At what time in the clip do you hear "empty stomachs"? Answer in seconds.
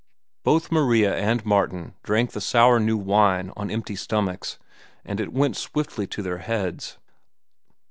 3.69-4.57